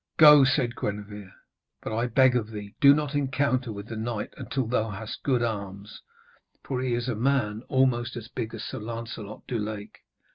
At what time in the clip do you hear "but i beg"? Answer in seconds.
1.83-2.35